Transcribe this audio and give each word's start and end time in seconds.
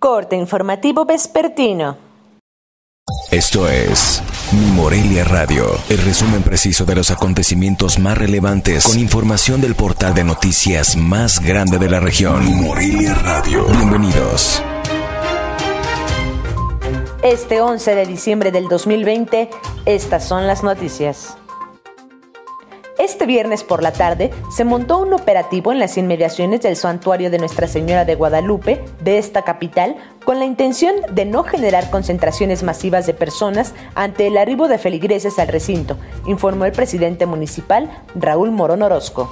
Corte 0.00 0.34
informativo 0.34 1.04
vespertino. 1.04 1.98
Esto 3.30 3.68
es 3.68 4.22
Mi 4.50 4.70
Morelia 4.70 5.24
Radio, 5.24 5.66
el 5.90 5.98
resumen 5.98 6.42
preciso 6.42 6.86
de 6.86 6.94
los 6.94 7.10
acontecimientos 7.10 7.98
más 7.98 8.16
relevantes 8.16 8.84
con 8.84 8.98
información 8.98 9.60
del 9.60 9.74
portal 9.74 10.14
de 10.14 10.24
noticias 10.24 10.96
más 10.96 11.40
grande 11.40 11.76
de 11.76 11.90
la 11.90 12.00
región. 12.00 12.42
Mi 12.42 12.54
Morelia 12.62 13.12
Radio. 13.12 13.66
Bienvenidos. 13.66 14.62
Este 17.22 17.60
11 17.60 17.94
de 17.94 18.06
diciembre 18.06 18.52
del 18.52 18.68
2020, 18.68 19.50
estas 19.84 20.26
son 20.26 20.46
las 20.46 20.62
noticias. 20.62 21.36
Este 23.10 23.26
viernes 23.26 23.64
por 23.64 23.82
la 23.82 23.92
tarde 23.92 24.30
se 24.52 24.64
montó 24.64 24.98
un 24.98 25.12
operativo 25.12 25.72
en 25.72 25.80
las 25.80 25.98
inmediaciones 25.98 26.60
del 26.60 26.76
santuario 26.76 27.28
de 27.28 27.38
Nuestra 27.38 27.66
Señora 27.66 28.04
de 28.04 28.14
Guadalupe 28.14 28.84
de 29.02 29.18
esta 29.18 29.42
capital 29.42 29.96
con 30.24 30.38
la 30.38 30.44
intención 30.44 30.94
de 31.10 31.24
no 31.24 31.42
generar 31.42 31.90
concentraciones 31.90 32.62
masivas 32.62 33.08
de 33.08 33.14
personas 33.14 33.74
ante 33.96 34.28
el 34.28 34.38
arribo 34.38 34.68
de 34.68 34.78
feligreses 34.78 35.40
al 35.40 35.48
recinto, 35.48 35.96
informó 36.24 36.66
el 36.66 36.72
presidente 36.72 37.26
municipal 37.26 37.90
Raúl 38.14 38.52
Morón 38.52 38.80
Orozco. 38.80 39.28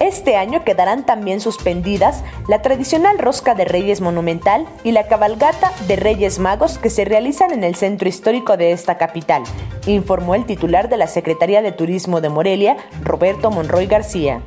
Este 0.00 0.36
año 0.36 0.64
quedarán 0.64 1.06
también 1.06 1.40
suspendidas 1.40 2.24
la 2.48 2.62
tradicional 2.62 3.18
rosca 3.18 3.54
de 3.54 3.64
Reyes 3.64 4.00
Monumental 4.00 4.66
y 4.82 4.92
la 4.92 5.06
cabalgata 5.06 5.72
de 5.86 5.96
Reyes 5.96 6.38
Magos 6.38 6.78
que 6.78 6.90
se 6.90 7.04
realizan 7.04 7.52
en 7.52 7.64
el 7.64 7.74
centro 7.74 8.08
histórico 8.08 8.56
de 8.56 8.72
esta 8.72 8.98
capital, 8.98 9.44
informó 9.86 10.34
el 10.34 10.46
titular 10.46 10.88
de 10.88 10.96
la 10.96 11.06
Secretaría 11.06 11.62
de 11.62 11.72
Turismo 11.72 12.20
de 12.20 12.28
Morelia, 12.28 12.76
Roberto 13.02 13.50
Monroy 13.50 13.86
García. 13.86 14.42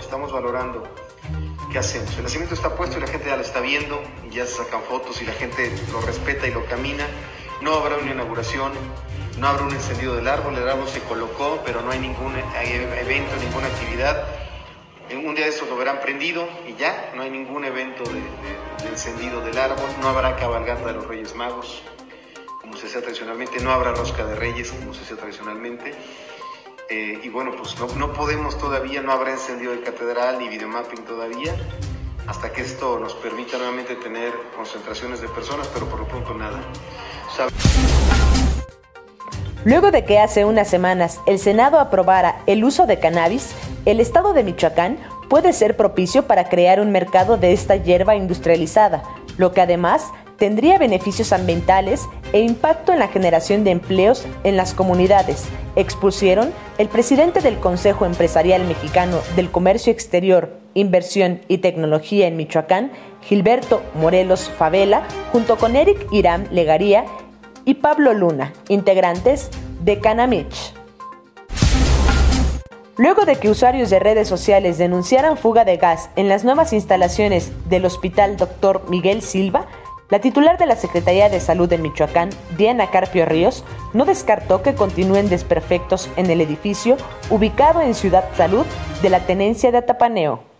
Estamos 0.00 0.32
valorando 0.32 0.82
qué 1.72 1.78
hacemos. 1.78 2.16
El 2.16 2.24
nacimiento 2.24 2.54
está 2.54 2.74
puesto 2.76 2.98
y 2.98 3.00
la 3.00 3.06
gente 3.06 3.26
ya 3.28 3.36
lo 3.36 3.42
está 3.42 3.60
viendo 3.60 4.00
y 4.28 4.34
ya 4.34 4.46
se 4.46 4.56
sacan 4.56 4.82
fotos 4.82 5.20
y 5.22 5.24
la 5.24 5.32
gente 5.32 5.70
lo 5.90 6.00
respeta 6.02 6.46
y 6.46 6.50
lo 6.50 6.64
camina. 6.66 7.06
No 7.62 7.74
habrá 7.74 7.96
una 7.96 8.10
inauguración, 8.10 8.72
no 9.38 9.48
habrá 9.48 9.64
un 9.64 9.72
encendido 9.72 10.14
del 10.14 10.28
árbol, 10.28 10.56
el 10.56 10.68
árbol 10.68 10.88
se 10.88 11.00
colocó, 11.00 11.62
pero 11.64 11.80
no 11.82 11.90
hay 11.90 11.98
ningún 11.98 12.34
evento, 12.36 13.36
ninguna 13.36 13.66
actividad. 13.66 14.26
Un 15.10 15.34
día 15.34 15.44
de 15.44 15.50
estos 15.50 15.68
lo 15.68 15.76
verán 15.76 16.00
prendido 16.00 16.48
y 16.66 16.74
ya, 16.74 17.12
no 17.14 17.22
hay 17.22 17.30
ningún 17.30 17.64
evento 17.64 18.02
de, 18.04 18.88
encendido 18.88 19.40
del 19.42 19.58
árbol, 19.58 19.88
no 20.00 20.08
habrá 20.08 20.36
cabalgata 20.36 20.86
de 20.86 20.94
los 20.94 21.06
Reyes 21.06 21.34
Magos, 21.34 21.82
como 22.60 22.76
se 22.76 22.86
hacía 22.86 23.02
tradicionalmente, 23.02 23.60
no 23.60 23.72
habrá 23.72 23.92
rosca 23.92 24.24
de 24.24 24.34
Reyes, 24.36 24.70
como 24.70 24.94
se 24.94 25.02
hacía 25.02 25.16
tradicionalmente. 25.16 25.94
Eh, 26.88 27.20
y 27.22 27.28
bueno, 27.28 27.52
pues 27.56 27.76
no, 27.78 28.12
podemos 28.12 28.58
todavía, 28.58 29.02
no 29.02 29.12
habrá 29.12 29.32
encendido 29.32 29.72
de 29.72 29.80
catedral 29.80 30.38
ni 30.38 30.48
videomapping 30.48 31.04
todavía, 31.04 31.54
hasta 32.26 32.52
que 32.52 32.62
esto 32.62 32.98
nos 32.98 33.14
permita 33.14 33.58
nuevamente 33.58 33.96
tener 33.96 34.32
concentraciones 34.56 35.20
de 35.20 35.28
personas, 35.28 35.68
pero 35.68 35.86
por 35.86 36.00
lo 36.00 36.08
pronto 36.08 36.34
nada. 36.34 36.60
Luego 39.64 39.92
de 39.92 40.04
que 40.04 40.18
hace 40.18 40.44
unas 40.44 40.66
semanas 40.68 41.20
el 41.26 41.38
Senado 41.38 41.78
aprobara 41.78 42.40
el 42.46 42.64
uso 42.64 42.86
de 42.86 42.98
cannabis, 42.98 43.54
el 43.84 44.00
estado 44.00 44.32
de 44.32 44.42
Michoacán 44.42 44.98
puede 45.28 45.52
ser 45.52 45.76
propicio 45.76 46.26
para 46.26 46.48
crear 46.48 46.80
un 46.80 46.90
mercado 46.90 47.36
de 47.36 47.52
esta 47.52 47.76
hierba 47.76 48.16
industrializada, 48.16 49.04
lo 49.38 49.52
que 49.52 49.60
además 49.60 50.10
tendría 50.36 50.78
beneficios 50.78 51.32
ambientales 51.32 52.08
e 52.32 52.40
impacto 52.40 52.92
en 52.92 52.98
la 52.98 53.06
generación 53.06 53.62
de 53.62 53.70
empleos 53.70 54.26
en 54.42 54.56
las 54.56 54.74
comunidades, 54.74 55.44
expusieron 55.76 56.52
el 56.78 56.88
presidente 56.88 57.40
del 57.40 57.58
Consejo 57.58 58.04
Empresarial 58.04 58.64
Mexicano 58.66 59.18
del 59.36 59.52
Comercio 59.52 59.92
Exterior, 59.92 60.58
Inversión 60.74 61.40
y 61.46 61.58
Tecnología 61.58 62.26
en 62.26 62.36
Michoacán, 62.36 62.90
Gilberto 63.22 63.82
Morelos 63.94 64.50
Favela, 64.50 65.06
junto 65.30 65.56
con 65.56 65.76
Eric 65.76 66.08
Irán 66.10 66.48
Legaría 66.50 67.04
y 67.64 67.74
Pablo 67.74 68.12
Luna, 68.12 68.52
integrantes 68.68 69.50
de 69.80 70.00
Canamich. 70.00 70.74
Luego 72.98 73.24
de 73.24 73.36
que 73.36 73.48
usuarios 73.48 73.90
de 73.90 73.98
redes 73.98 74.28
sociales 74.28 74.76
denunciaran 74.78 75.38
fuga 75.38 75.64
de 75.64 75.78
gas 75.78 76.10
en 76.14 76.28
las 76.28 76.44
nuevas 76.44 76.72
instalaciones 76.72 77.50
del 77.68 77.86
Hospital 77.86 78.36
Dr. 78.36 78.82
Miguel 78.90 79.22
Silva, 79.22 79.66
la 80.10 80.20
titular 80.20 80.58
de 80.58 80.66
la 80.66 80.76
Secretaría 80.76 81.30
de 81.30 81.40
Salud 81.40 81.70
de 81.70 81.78
Michoacán, 81.78 82.28
Diana 82.58 82.90
Carpio 82.90 83.24
Ríos, 83.24 83.64
no 83.94 84.04
descartó 84.04 84.62
que 84.62 84.74
continúen 84.74 85.30
desperfectos 85.30 86.10
en 86.16 86.30
el 86.30 86.42
edificio 86.42 86.98
ubicado 87.30 87.80
en 87.80 87.94
Ciudad 87.94 88.24
Salud 88.36 88.66
de 89.00 89.08
la 89.08 89.20
Tenencia 89.20 89.72
de 89.72 89.78
Atapaneo. 89.78 90.51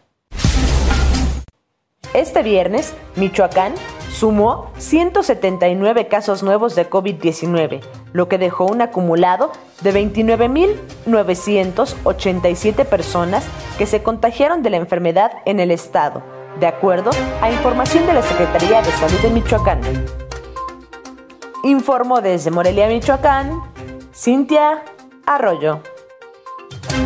Este 2.15 2.43
viernes, 2.43 2.95
Michoacán 3.17 3.75
sumó 4.11 4.71
179 4.77 6.09
casos 6.09 6.43
nuevos 6.43 6.75
de 6.75 6.91
COVID-19, 6.91 7.81
lo 8.13 8.29
que 8.29 8.37
dejó 8.37 8.67
un 8.67 8.83
acumulado 8.83 9.51
de 9.81 9.95
29.987 9.95 12.85
personas 12.85 13.47
que 13.79 13.87
se 13.87 14.03
contagiaron 14.03 14.63
de 14.63 14.69
la 14.69 14.77
enfermedad 14.77 15.33
en 15.47 15.59
el 15.59 15.71
estado, 15.71 16.23
de 16.61 16.67
acuerdo 16.67 17.13
a 17.41 17.51
información 17.51 18.07
de 18.07 18.13
la 18.13 18.23
Secretaría 18.23 18.83
de 18.83 18.93
Salud 18.93 19.19
de 19.21 19.31
Michoacán. 19.31 19.81
Informó 21.65 22.21
desde 22.21 22.51
Morelia, 22.51 22.89
Michoacán, 22.89 23.63
Cintia 24.13 24.83
Arroyo. 25.25 25.81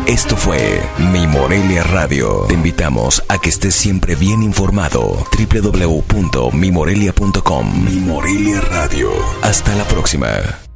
Esto 0.07 0.35
fue 0.37 0.81
Mi 1.11 1.27
Morelia 1.27 1.83
Radio. 1.83 2.45
Te 2.47 2.53
invitamos 2.53 3.21
a 3.27 3.39
que 3.39 3.49
estés 3.49 3.75
siempre 3.75 4.15
bien 4.15 4.41
informado. 4.41 5.27
www.mimorelia.com 5.37 7.83
Mi 7.83 7.99
Morelia 7.99 8.61
Radio. 8.61 9.11
Hasta 9.41 9.75
la 9.75 9.83
próxima. 9.83 10.66